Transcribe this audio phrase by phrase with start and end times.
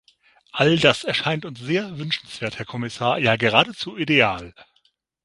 [0.51, 4.55] All das erscheint uns sehr wünschenswert, Herr Kommissar, ja geradezu ideal.